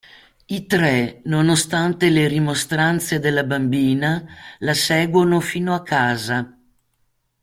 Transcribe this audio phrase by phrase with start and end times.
[0.53, 4.23] I tre, nonostante le rimostranze della bambina,
[4.57, 6.57] la seguono fino a casa.